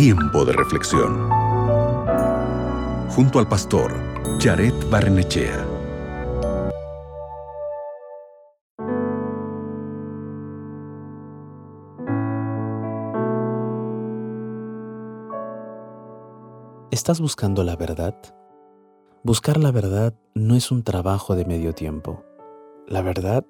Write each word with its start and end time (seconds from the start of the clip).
Tiempo 0.00 0.44
de 0.44 0.52
reflexión. 0.52 1.28
Junto 3.08 3.40
al 3.40 3.48
pastor 3.48 3.92
Jared 4.38 4.72
Barnechea. 4.88 5.66
¿Estás 16.92 17.20
buscando 17.20 17.64
la 17.64 17.74
verdad? 17.74 18.14
Buscar 19.24 19.56
la 19.56 19.72
verdad 19.72 20.14
no 20.36 20.54
es 20.54 20.70
un 20.70 20.84
trabajo 20.84 21.34
de 21.34 21.44
medio 21.44 21.74
tiempo. 21.74 22.22
La 22.86 23.02
verdad 23.02 23.44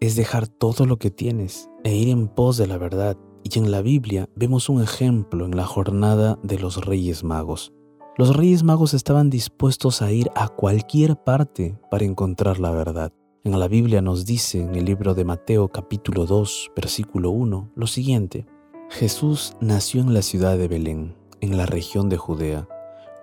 es 0.00 0.16
dejar 0.16 0.48
todo 0.48 0.86
lo 0.86 0.96
que 0.96 1.10
tienes 1.10 1.68
e 1.84 1.94
ir 1.94 2.08
en 2.08 2.26
pos 2.28 2.56
de 2.56 2.66
la 2.66 2.78
verdad. 2.78 3.18
Y 3.42 3.58
en 3.58 3.70
la 3.70 3.82
Biblia 3.82 4.28
vemos 4.36 4.68
un 4.68 4.82
ejemplo 4.82 5.44
en 5.44 5.56
la 5.56 5.64
jornada 5.64 6.38
de 6.42 6.58
los 6.58 6.84
Reyes 6.84 7.24
Magos. 7.24 7.72
Los 8.16 8.36
Reyes 8.36 8.62
Magos 8.62 8.92
estaban 8.92 9.30
dispuestos 9.30 10.02
a 10.02 10.12
ir 10.12 10.30
a 10.34 10.48
cualquier 10.48 11.16
parte 11.16 11.78
para 11.90 12.04
encontrar 12.04 12.60
la 12.60 12.70
verdad. 12.70 13.12
En 13.44 13.58
la 13.58 13.68
Biblia 13.68 14.02
nos 14.02 14.26
dice 14.26 14.60
en 14.60 14.74
el 14.74 14.84
libro 14.84 15.14
de 15.14 15.24
Mateo 15.24 15.68
capítulo 15.68 16.26
2, 16.26 16.72
versículo 16.76 17.30
1, 17.30 17.72
lo 17.74 17.86
siguiente. 17.86 18.46
Jesús 18.90 19.56
nació 19.60 20.02
en 20.02 20.12
la 20.12 20.20
ciudad 20.20 20.58
de 20.58 20.68
Belén, 20.68 21.16
en 21.40 21.56
la 21.56 21.64
región 21.64 22.10
de 22.10 22.18
Judea, 22.18 22.68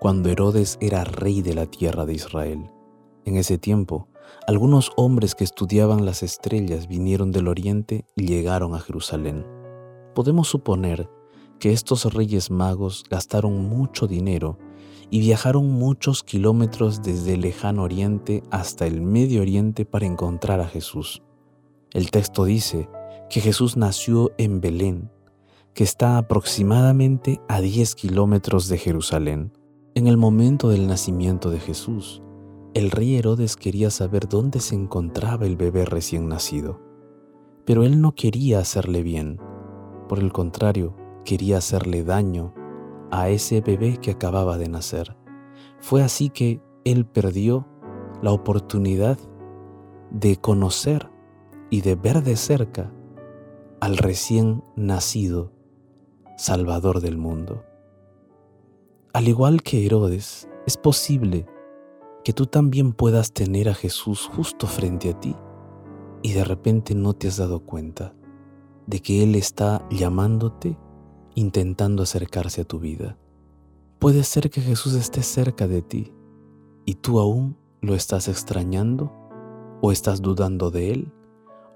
cuando 0.00 0.30
Herodes 0.30 0.78
era 0.80 1.04
rey 1.04 1.42
de 1.42 1.54
la 1.54 1.66
tierra 1.66 2.04
de 2.04 2.14
Israel. 2.14 2.70
En 3.24 3.36
ese 3.36 3.58
tiempo, 3.58 4.08
algunos 4.46 4.90
hombres 4.96 5.34
que 5.34 5.44
estudiaban 5.44 6.04
las 6.04 6.22
estrellas 6.22 6.88
vinieron 6.88 7.30
del 7.30 7.46
oriente 7.46 8.04
y 8.16 8.26
llegaron 8.26 8.74
a 8.74 8.80
Jerusalén. 8.80 9.44
Podemos 10.18 10.48
suponer 10.48 11.08
que 11.60 11.72
estos 11.72 12.12
reyes 12.12 12.50
magos 12.50 13.04
gastaron 13.08 13.68
mucho 13.68 14.08
dinero 14.08 14.58
y 15.10 15.20
viajaron 15.20 15.70
muchos 15.70 16.24
kilómetros 16.24 17.02
desde 17.04 17.34
el 17.34 17.42
lejano 17.42 17.84
oriente 17.84 18.42
hasta 18.50 18.88
el 18.88 19.00
medio 19.00 19.42
oriente 19.42 19.84
para 19.84 20.06
encontrar 20.06 20.58
a 20.58 20.66
Jesús. 20.66 21.22
El 21.92 22.10
texto 22.10 22.46
dice 22.46 22.88
que 23.30 23.40
Jesús 23.40 23.76
nació 23.76 24.32
en 24.38 24.60
Belén, 24.60 25.08
que 25.72 25.84
está 25.84 26.18
aproximadamente 26.18 27.40
a 27.46 27.60
10 27.60 27.94
kilómetros 27.94 28.66
de 28.66 28.78
Jerusalén. 28.78 29.52
En 29.94 30.08
el 30.08 30.16
momento 30.16 30.68
del 30.68 30.88
nacimiento 30.88 31.48
de 31.48 31.60
Jesús, 31.60 32.22
el 32.74 32.90
rey 32.90 33.14
Herodes 33.14 33.54
quería 33.54 33.90
saber 33.90 34.28
dónde 34.28 34.58
se 34.58 34.74
encontraba 34.74 35.46
el 35.46 35.54
bebé 35.56 35.84
recién 35.84 36.26
nacido, 36.26 36.80
pero 37.64 37.84
él 37.84 38.00
no 38.00 38.16
quería 38.16 38.58
hacerle 38.58 39.04
bien, 39.04 39.38
por 40.08 40.18
el 40.18 40.32
contrario, 40.32 40.96
quería 41.24 41.58
hacerle 41.58 42.02
daño 42.02 42.54
a 43.10 43.28
ese 43.28 43.60
bebé 43.60 43.98
que 43.98 44.10
acababa 44.10 44.58
de 44.58 44.68
nacer. 44.68 45.16
Fue 45.78 46.02
así 46.02 46.30
que 46.30 46.60
él 46.84 47.06
perdió 47.06 47.66
la 48.22 48.32
oportunidad 48.32 49.18
de 50.10 50.36
conocer 50.36 51.10
y 51.70 51.82
de 51.82 51.94
ver 51.94 52.22
de 52.22 52.36
cerca 52.36 52.92
al 53.80 53.96
recién 53.96 54.64
nacido 54.74 55.52
Salvador 56.36 57.00
del 57.00 57.18
mundo. 57.18 57.64
Al 59.12 59.28
igual 59.28 59.62
que 59.62 59.84
Herodes, 59.84 60.48
es 60.66 60.76
posible 60.76 61.46
que 62.24 62.32
tú 62.32 62.46
también 62.46 62.92
puedas 62.92 63.32
tener 63.32 63.68
a 63.68 63.74
Jesús 63.74 64.28
justo 64.34 64.66
frente 64.66 65.10
a 65.10 65.20
ti 65.20 65.36
y 66.22 66.32
de 66.32 66.44
repente 66.44 66.94
no 66.94 67.14
te 67.14 67.28
has 67.28 67.36
dado 67.36 67.60
cuenta 67.60 68.14
de 68.88 69.00
que 69.00 69.22
Él 69.22 69.34
está 69.34 69.86
llamándote, 69.90 70.78
intentando 71.34 72.02
acercarse 72.02 72.62
a 72.62 72.64
tu 72.64 72.80
vida. 72.80 73.18
Puede 73.98 74.24
ser 74.24 74.48
que 74.48 74.62
Jesús 74.62 74.94
esté 74.94 75.22
cerca 75.22 75.68
de 75.68 75.82
ti 75.82 76.12
y 76.86 76.94
tú 76.94 77.20
aún 77.20 77.58
lo 77.82 77.94
estás 77.94 78.28
extrañando 78.28 79.12
o 79.82 79.92
estás 79.92 80.22
dudando 80.22 80.70
de 80.70 80.92
Él 80.92 81.12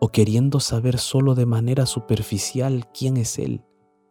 o 0.00 0.08
queriendo 0.08 0.58
saber 0.58 0.98
solo 0.98 1.34
de 1.34 1.44
manera 1.44 1.84
superficial 1.84 2.88
quién 2.98 3.18
es 3.18 3.38
Él 3.38 3.62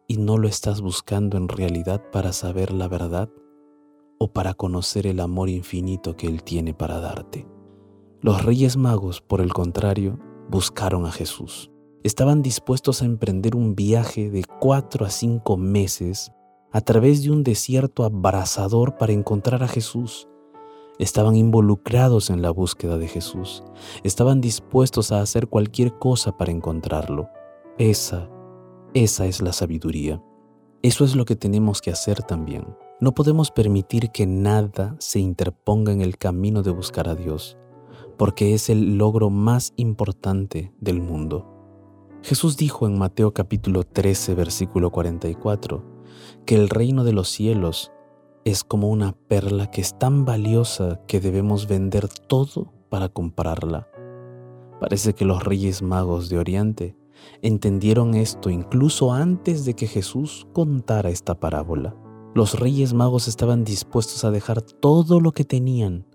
y 0.06 0.18
no 0.18 0.38
lo 0.38 0.46
estás 0.46 0.80
buscando 0.80 1.36
en 1.36 1.48
realidad 1.48 2.02
para 2.12 2.32
saber 2.32 2.72
la 2.72 2.86
verdad 2.86 3.30
o 4.18 4.32
para 4.32 4.54
conocer 4.54 5.08
el 5.08 5.18
amor 5.18 5.48
infinito 5.48 6.16
que 6.16 6.28
Él 6.28 6.44
tiene 6.44 6.72
para 6.72 7.00
darte. 7.00 7.48
Los 8.20 8.44
reyes 8.44 8.76
magos, 8.76 9.20
por 9.20 9.40
el 9.40 9.52
contrario, 9.52 10.20
buscaron 10.48 11.04
a 11.04 11.10
Jesús. 11.10 11.72
Estaban 12.02 12.42
dispuestos 12.42 13.00
a 13.00 13.04
emprender 13.04 13.54
un 13.54 13.76
viaje 13.76 14.28
de 14.28 14.44
cuatro 14.58 15.06
a 15.06 15.10
cinco 15.10 15.56
meses 15.56 16.32
a 16.72 16.80
través 16.80 17.22
de 17.22 17.30
un 17.30 17.44
desierto 17.44 18.02
abrasador 18.02 18.96
para 18.96 19.12
encontrar 19.12 19.62
a 19.62 19.68
Jesús. 19.68 20.28
Estaban 20.98 21.36
involucrados 21.36 22.28
en 22.30 22.42
la 22.42 22.50
búsqueda 22.50 22.98
de 22.98 23.06
Jesús. 23.06 23.62
Estaban 24.02 24.40
dispuestos 24.40 25.12
a 25.12 25.20
hacer 25.20 25.46
cualquier 25.46 25.96
cosa 25.96 26.36
para 26.36 26.50
encontrarlo. 26.50 27.28
Esa, 27.78 28.28
esa 28.94 29.26
es 29.26 29.40
la 29.40 29.52
sabiduría. 29.52 30.20
Eso 30.82 31.04
es 31.04 31.14
lo 31.14 31.24
que 31.24 31.36
tenemos 31.36 31.80
que 31.80 31.92
hacer 31.92 32.22
también. 32.24 32.66
No 33.00 33.14
podemos 33.14 33.52
permitir 33.52 34.10
que 34.10 34.26
nada 34.26 34.96
se 34.98 35.20
interponga 35.20 35.92
en 35.92 36.00
el 36.00 36.18
camino 36.18 36.64
de 36.64 36.72
buscar 36.72 37.08
a 37.08 37.14
Dios, 37.14 37.56
porque 38.16 38.54
es 38.54 38.68
el 38.70 38.98
logro 38.98 39.30
más 39.30 39.72
importante 39.76 40.72
del 40.80 41.00
mundo. 41.00 41.51
Jesús 42.24 42.56
dijo 42.56 42.86
en 42.86 42.96
Mateo 42.96 43.34
capítulo 43.34 43.82
13, 43.82 44.36
versículo 44.36 44.90
44, 44.90 45.84
que 46.46 46.54
el 46.54 46.68
reino 46.68 47.02
de 47.02 47.12
los 47.12 47.28
cielos 47.28 47.90
es 48.44 48.62
como 48.62 48.90
una 48.90 49.12
perla 49.12 49.72
que 49.72 49.80
es 49.80 49.98
tan 49.98 50.24
valiosa 50.24 51.00
que 51.08 51.20
debemos 51.20 51.66
vender 51.66 52.08
todo 52.08 52.72
para 52.90 53.08
comprarla. 53.08 53.88
Parece 54.80 55.14
que 55.14 55.24
los 55.24 55.42
reyes 55.42 55.82
magos 55.82 56.28
de 56.28 56.38
Oriente 56.38 56.96
entendieron 57.42 58.14
esto 58.14 58.50
incluso 58.50 59.12
antes 59.12 59.64
de 59.64 59.74
que 59.74 59.88
Jesús 59.88 60.46
contara 60.52 61.10
esta 61.10 61.34
parábola. 61.34 61.96
Los 62.34 62.58
reyes 62.58 62.94
magos 62.94 63.26
estaban 63.26 63.64
dispuestos 63.64 64.24
a 64.24 64.30
dejar 64.30 64.62
todo 64.62 65.18
lo 65.18 65.32
que 65.32 65.44
tenían 65.44 66.06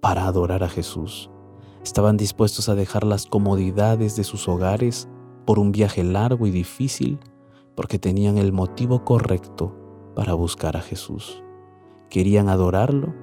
para 0.00 0.26
adorar 0.26 0.64
a 0.64 0.68
Jesús. 0.68 1.30
Estaban 1.84 2.16
dispuestos 2.16 2.68
a 2.68 2.74
dejar 2.74 3.04
las 3.04 3.26
comodidades 3.26 4.16
de 4.16 4.24
sus 4.24 4.48
hogares 4.48 5.08
por 5.44 5.58
un 5.58 5.72
viaje 5.72 6.02
largo 6.04 6.46
y 6.46 6.50
difícil 6.50 7.18
porque 7.74 7.98
tenían 7.98 8.38
el 8.38 8.52
motivo 8.52 9.04
correcto 9.04 9.74
para 10.14 10.34
buscar 10.34 10.76
a 10.76 10.80
Jesús. 10.80 11.42
Querían 12.08 12.48
adorarlo 12.48 13.14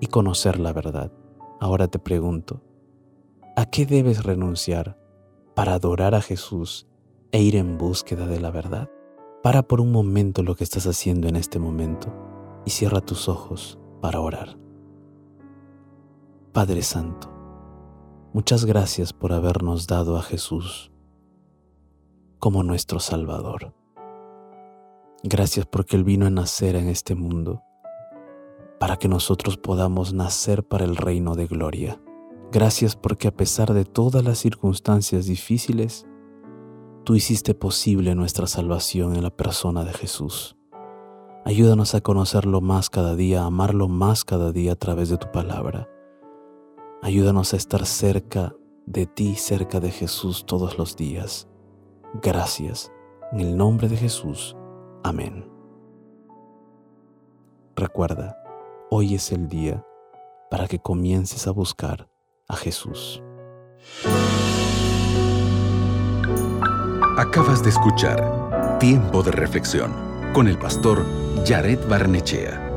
y 0.00 0.06
conocer 0.06 0.58
la 0.58 0.72
verdad. 0.72 1.12
Ahora 1.60 1.88
te 1.88 1.98
pregunto, 1.98 2.62
¿a 3.56 3.66
qué 3.66 3.84
debes 3.84 4.24
renunciar 4.24 4.98
para 5.54 5.74
adorar 5.74 6.14
a 6.14 6.22
Jesús 6.22 6.86
e 7.32 7.42
ir 7.42 7.56
en 7.56 7.76
búsqueda 7.76 8.26
de 8.26 8.40
la 8.40 8.50
verdad? 8.50 8.90
Para 9.42 9.62
por 9.62 9.80
un 9.80 9.92
momento 9.92 10.42
lo 10.42 10.54
que 10.54 10.64
estás 10.64 10.86
haciendo 10.86 11.28
en 11.28 11.36
este 11.36 11.58
momento 11.58 12.12
y 12.64 12.70
cierra 12.70 13.00
tus 13.00 13.28
ojos 13.28 13.78
para 14.00 14.20
orar. 14.20 14.58
Padre 16.52 16.82
Santo, 16.82 17.28
muchas 18.32 18.64
gracias 18.64 19.12
por 19.12 19.32
habernos 19.32 19.86
dado 19.86 20.16
a 20.16 20.22
Jesús 20.22 20.90
como 22.38 22.62
nuestro 22.62 23.00
Salvador. 23.00 23.74
Gracias 25.22 25.66
porque 25.66 25.96
Él 25.96 26.04
vino 26.04 26.26
a 26.26 26.30
nacer 26.30 26.76
en 26.76 26.88
este 26.88 27.14
mundo 27.14 27.62
para 28.78 28.96
que 28.96 29.08
nosotros 29.08 29.56
podamos 29.56 30.12
nacer 30.12 30.64
para 30.64 30.84
el 30.84 30.96
reino 30.96 31.34
de 31.34 31.46
gloria. 31.46 32.00
Gracias 32.52 32.96
porque 32.96 33.28
a 33.28 33.34
pesar 33.36 33.74
de 33.74 33.84
todas 33.84 34.24
las 34.24 34.38
circunstancias 34.38 35.26
difíciles, 35.26 36.06
tú 37.04 37.14
hiciste 37.14 37.54
posible 37.54 38.14
nuestra 38.14 38.46
salvación 38.46 39.16
en 39.16 39.22
la 39.22 39.30
persona 39.30 39.84
de 39.84 39.92
Jesús. 39.92 40.56
Ayúdanos 41.44 41.94
a 41.94 42.00
conocerlo 42.00 42.60
más 42.60 42.90
cada 42.90 43.16
día, 43.16 43.42
a 43.42 43.46
amarlo 43.46 43.88
más 43.88 44.24
cada 44.24 44.52
día 44.52 44.72
a 44.72 44.76
través 44.76 45.08
de 45.08 45.16
tu 45.16 45.30
palabra. 45.32 45.88
Ayúdanos 47.02 47.54
a 47.54 47.56
estar 47.56 47.86
cerca 47.86 48.54
de 48.86 49.06
ti, 49.06 49.34
cerca 49.34 49.80
de 49.80 49.90
Jesús 49.90 50.44
todos 50.46 50.78
los 50.78 50.96
días. 50.96 51.47
Gracias. 52.14 52.92
En 53.32 53.40
el 53.40 53.56
nombre 53.56 53.88
de 53.88 53.96
Jesús. 53.96 54.56
Amén. 55.04 55.48
Recuerda, 57.76 58.36
hoy 58.90 59.14
es 59.14 59.30
el 59.30 59.48
día 59.48 59.84
para 60.50 60.66
que 60.66 60.78
comiences 60.78 61.46
a 61.46 61.50
buscar 61.50 62.08
a 62.48 62.56
Jesús. 62.56 63.22
Acabas 67.16 67.62
de 67.62 67.70
escuchar 67.70 68.78
Tiempo 68.78 69.22
de 69.22 69.32
Reflexión 69.32 69.92
con 70.32 70.48
el 70.48 70.58
pastor 70.58 71.04
Jared 71.46 71.78
Barnechea. 71.88 72.67